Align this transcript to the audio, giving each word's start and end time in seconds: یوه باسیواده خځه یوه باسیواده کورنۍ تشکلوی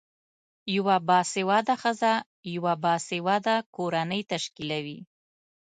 یوه 0.75 0.95
باسیواده 1.07 1.75
خځه 1.81 2.11
یوه 2.55 2.73
باسیواده 2.83 3.55
کورنۍ 3.75 4.21
تشکلوی 4.31 4.99